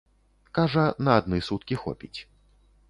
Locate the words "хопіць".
1.85-2.15